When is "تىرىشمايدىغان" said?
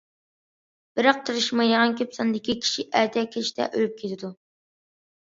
1.27-1.93